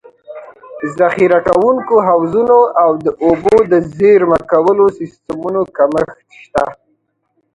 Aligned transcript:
ذخیره 0.97 1.39
کوونکو 1.47 1.95
حوضونو 2.07 2.57
او 2.83 2.91
د 3.05 3.07
اوبو 3.25 3.55
د 3.71 3.73
زېرمه 3.97 4.39
کولو 4.51 4.85
سیستمونو 4.99 5.61
کمښت 5.77 6.17
شته. 6.41 6.65